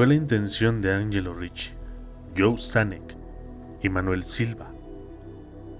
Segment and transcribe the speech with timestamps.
[0.00, 1.72] fue la intención de Angelo Ricci,
[2.34, 3.18] Joe Sanek
[3.82, 4.70] y Manuel Silva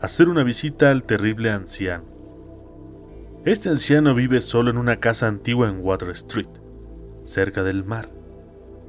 [0.02, 2.04] hacer una visita al terrible anciano.
[3.46, 6.50] Este anciano vive solo en una casa antigua en Water Street,
[7.24, 8.10] cerca del mar,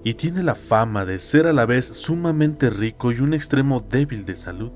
[0.04, 4.26] y tiene la fama de ser a la vez sumamente rico y un extremo débil
[4.26, 4.74] de salud,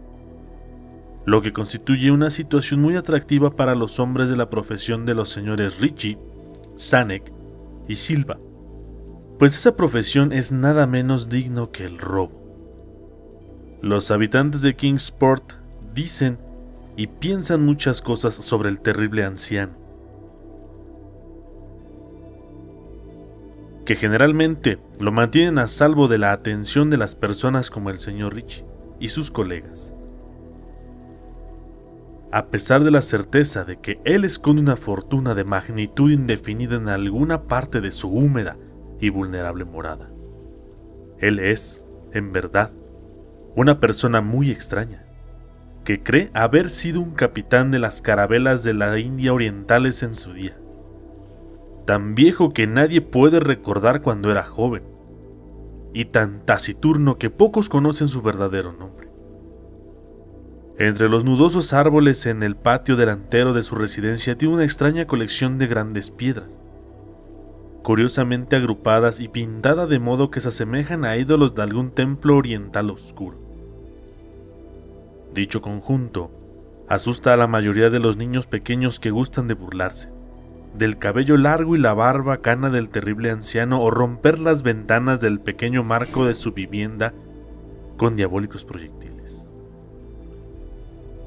[1.26, 5.28] lo que constituye una situación muy atractiva para los hombres de la profesión de los
[5.28, 6.18] señores Richie,
[6.78, 7.34] Sanek
[7.90, 8.38] y Silva,
[9.38, 12.42] pues esa profesión es nada menos digno que el robo.
[13.82, 15.54] Los habitantes de Kingsport
[15.94, 16.40] dicen
[16.96, 19.74] y piensan muchas cosas sobre el terrible anciano,
[23.86, 28.34] que generalmente lo mantienen a salvo de la atención de las personas como el señor
[28.34, 28.64] Rich
[29.00, 29.92] y sus colegas.
[32.32, 36.90] A pesar de la certeza de que él esconde una fortuna de magnitud indefinida en
[36.90, 38.58] alguna parte de su húmeda
[39.00, 40.10] y vulnerable morada.
[41.20, 42.72] Él es, en verdad,
[43.56, 45.06] una persona muy extraña
[45.86, 50.34] que cree haber sido un capitán de las carabelas de la India orientales en su
[50.34, 50.58] día.
[51.86, 54.84] Tan viejo que nadie puede recordar cuando era joven,
[55.94, 59.10] y tan taciturno que pocos conocen su verdadero nombre.
[60.78, 65.58] Entre los nudosos árboles en el patio delantero de su residencia tiene una extraña colección
[65.58, 66.60] de grandes piedras,
[67.86, 72.90] curiosamente agrupadas y pintadas de modo que se asemejan a ídolos de algún templo oriental
[72.90, 73.38] oscuro.
[75.36, 76.32] Dicho conjunto
[76.90, 80.10] asusta a la mayoría de los niños pequeños que gustan de burlarse,
[80.74, 85.40] del cabello largo y la barba cana del terrible anciano o romper las ventanas del
[85.40, 87.14] pequeño marco de su vivienda
[87.98, 89.15] con diabólicos proyectiles.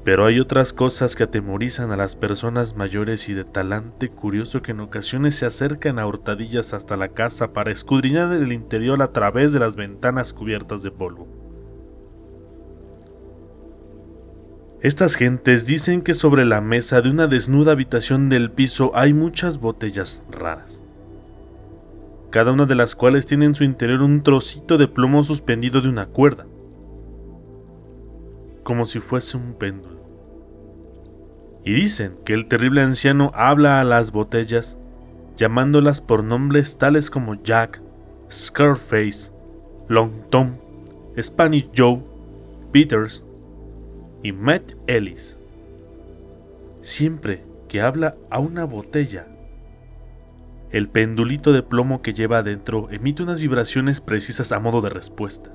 [0.03, 4.71] Pero hay otras cosas que atemorizan a las personas mayores y de talante curioso que
[4.71, 9.51] en ocasiones se acercan a hurtadillas hasta la casa para escudriñar el interior a través
[9.51, 11.27] de las ventanas cubiertas de polvo.
[14.81, 19.59] Estas gentes dicen que sobre la mesa de una desnuda habitación del piso hay muchas
[19.59, 20.85] botellas raras,
[22.29, 25.89] cada una de las cuales tiene en su interior un trocito de plomo suspendido de
[25.89, 26.47] una cuerda,
[28.69, 29.99] como si fuese un péndulo.
[31.65, 34.77] Y dicen que el terrible anciano habla a las botellas,
[35.35, 37.81] llamándolas por nombres tales como Jack,
[38.31, 39.31] Scarface,
[39.87, 40.57] Long Tom,
[41.19, 42.03] Spanish Joe,
[42.71, 43.25] Peters,
[44.21, 45.35] y Matt Ellis.
[46.81, 49.25] Siempre que habla a una botella,
[50.69, 55.49] el pendulito de plomo que lleva adentro emite unas vibraciones precisas a modo de respuesta.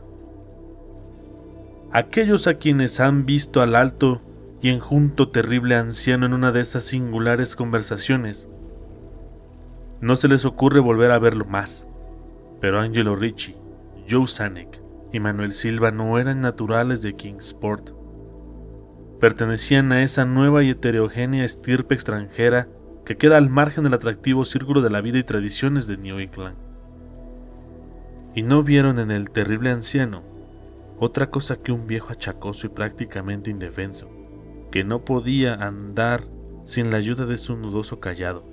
[1.94, 4.20] Aquellos a quienes han visto al alto
[4.60, 8.48] y enjunto terrible anciano en una de esas singulares conversaciones,
[10.00, 11.86] no se les ocurre volver a verlo más.
[12.60, 13.54] Pero Angelo Ricci,
[14.10, 17.92] Joe Sanek y Manuel Silva no eran naturales de Kingsport
[19.20, 22.68] pertenecían a esa nueva y heterogénea estirpe extranjera
[23.06, 26.56] que queda al margen del atractivo círculo de la vida y tradiciones de New England.
[28.34, 30.33] Y no vieron en el terrible anciano
[30.98, 34.08] otra cosa que un viejo achacoso y prácticamente indefenso,
[34.70, 36.24] que no podía andar
[36.64, 38.44] sin la ayuda de su nudoso callado,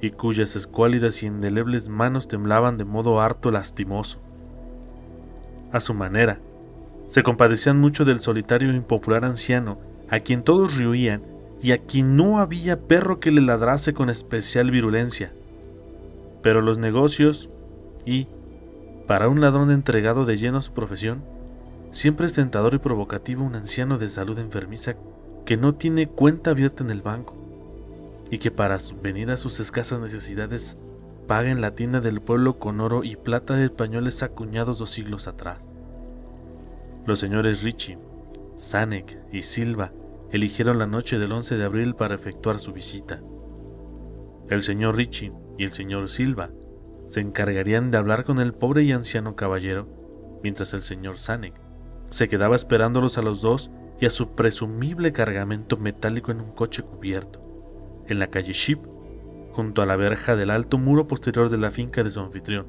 [0.00, 4.18] y cuyas escuálidas y indelebles manos temblaban de modo harto lastimoso.
[5.72, 6.38] A su manera,
[7.06, 11.22] se compadecían mucho del solitario e impopular anciano, a quien todos rehuían
[11.60, 15.32] y a quien no había perro que le ladrase con especial virulencia.
[16.42, 17.48] Pero los negocios
[18.04, 18.28] y,
[19.06, 21.24] para un ladrón entregado de lleno a su profesión,
[21.94, 24.96] siempre es tentador y provocativo un anciano de salud enfermiza
[25.46, 27.34] que no tiene cuenta abierta en el banco
[28.30, 30.76] y que para venir a sus escasas necesidades
[31.28, 35.28] paga en la tienda del pueblo con oro y plata de españoles acuñados dos siglos
[35.28, 35.70] atrás.
[37.06, 37.98] Los señores Richie,
[38.56, 39.92] Sanek y Silva
[40.32, 43.22] eligieron la noche del 11 de abril para efectuar su visita.
[44.48, 46.50] El señor Richie y el señor Silva
[47.06, 49.86] se encargarían de hablar con el pobre y anciano caballero,
[50.42, 51.63] mientras el señor Sanek
[52.14, 56.84] se quedaba esperándolos a los dos y a su presumible cargamento metálico en un coche
[56.84, 57.40] cubierto,
[58.06, 58.78] en la calle Ship,
[59.50, 62.66] junto a la verja del alto muro posterior de la finca de su anfitrión.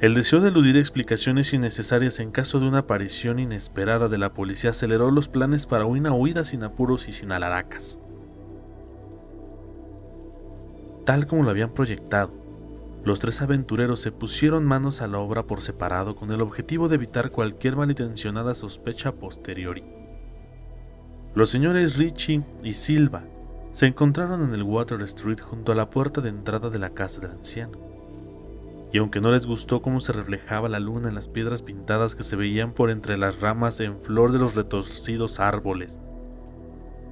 [0.00, 4.70] El deseo de eludir explicaciones innecesarias en caso de una aparición inesperada de la policía
[4.70, 7.98] aceleró los planes para una huida sin apuros y sin alaracas.
[11.04, 12.43] Tal como lo habían proyectado,
[13.04, 16.94] los tres aventureros se pusieron manos a la obra por separado con el objetivo de
[16.94, 19.84] evitar cualquier malintencionada sospecha posteriori.
[21.34, 23.24] Los señores Richie y Silva
[23.72, 27.20] se encontraron en el Water Street junto a la puerta de entrada de la casa
[27.20, 27.94] del anciano
[28.94, 32.22] y aunque no les gustó cómo se reflejaba la luna en las piedras pintadas que
[32.22, 36.00] se veían por entre las ramas en flor de los retorcidos árboles,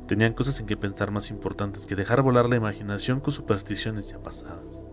[0.07, 4.23] tenían cosas en que pensar más importantes que dejar volar la imaginación con supersticiones ya
[4.23, 4.85] pasadas.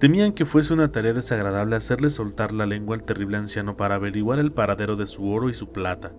[0.00, 4.38] Temían que fuese una tarea desagradable hacerle soltar la lengua al terrible anciano para averiguar
[4.38, 6.12] el paradero de su oro y su plata,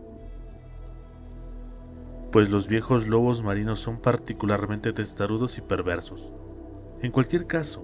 [2.31, 6.31] pues los viejos lobos marinos son particularmente testarudos y perversos.
[7.01, 7.83] En cualquier caso,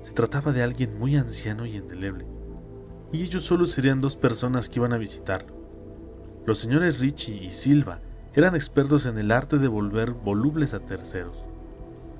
[0.00, 2.26] se trataba de alguien muy anciano y indeleble,
[3.12, 5.54] y ellos solo serían dos personas que iban a visitarlo.
[6.44, 8.00] Los señores Richie y Silva
[8.34, 11.46] eran expertos en el arte de volver volubles a terceros,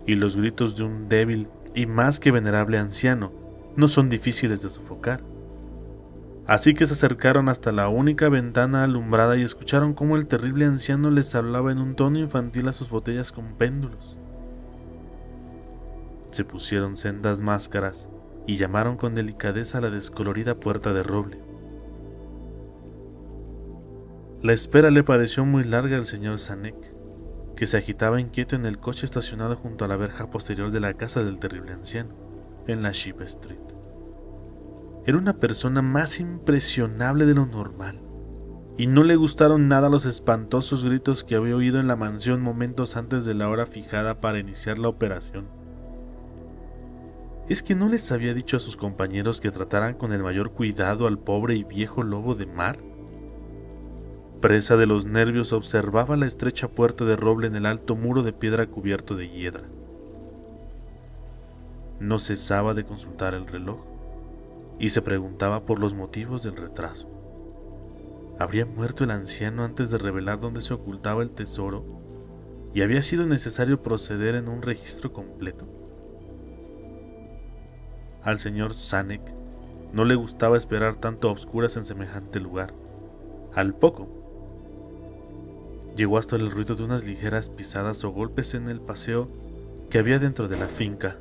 [0.07, 3.33] y los gritos de un débil y más que venerable anciano
[3.77, 5.23] no son difíciles de sofocar.
[6.47, 11.11] Así que se acercaron hasta la única ventana alumbrada y escucharon cómo el terrible anciano
[11.11, 14.19] les hablaba en un tono infantil a sus botellas con péndulos.
[16.31, 18.09] Se pusieron sendas máscaras
[18.47, 21.39] y llamaron con delicadeza a la descolorida puerta de roble.
[24.43, 26.92] La espera le pareció muy larga al señor Sanek,
[27.63, 30.95] que se agitaba inquieto en el coche estacionado junto a la verja posterior de la
[30.95, 32.13] casa del terrible anciano,
[32.67, 33.61] en la Sheep Street.
[35.07, 38.01] Era una persona más impresionable de lo normal,
[38.77, 42.97] y no le gustaron nada los espantosos gritos que había oído en la mansión momentos
[42.97, 45.47] antes de la hora fijada para iniciar la operación.
[47.49, 51.07] ¿Es que no les había dicho a sus compañeros que trataran con el mayor cuidado
[51.07, 52.81] al pobre y viejo lobo de mar?
[54.43, 58.33] Presa de los nervios observaba la estrecha puerta de roble en el alto muro de
[58.33, 59.63] piedra cubierto de hiedra.
[62.01, 63.79] No cesaba de consultar el reloj
[64.81, 67.09] y se preguntaba por los motivos del retraso.
[68.37, 71.85] ¿Habría muerto el anciano antes de revelar dónde se ocultaba el tesoro
[72.75, 75.69] y había sido necesario proceder en un registro completo?
[78.25, 79.23] Al señor Sanek
[79.93, 82.75] no le gustaba esperar tanto a obscuras en semejante lugar.
[83.55, 84.22] Al poco,
[85.97, 89.29] Llegó hasta el ruido de unas ligeras pisadas o golpes en el paseo
[89.91, 91.19] que había dentro de la finca.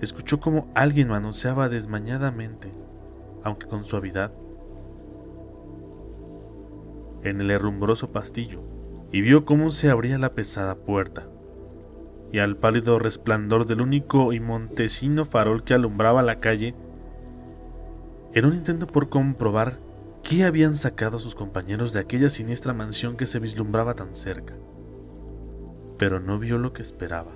[0.00, 2.72] Escuchó como alguien manoseaba desmañadamente,
[3.44, 4.32] aunque con suavidad,
[7.22, 8.60] en el herrumbroso pastillo
[9.12, 11.28] y vio cómo se abría la pesada puerta.
[12.32, 16.74] Y al pálido resplandor del único y montesino farol que alumbraba la calle,
[18.32, 19.78] en un intento por comprobar
[20.22, 24.54] ¿Qué habían sacado sus compañeros de aquella siniestra mansión que se vislumbraba tan cerca?
[25.98, 27.32] Pero no vio lo que esperaba.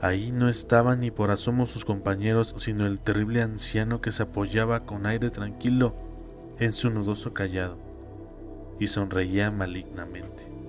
[0.00, 4.86] Ahí no estaban ni por asomo sus compañeros, sino el terrible anciano que se apoyaba
[4.86, 5.94] con aire tranquilo
[6.58, 7.78] en su nudoso callado
[8.78, 10.65] y sonreía malignamente.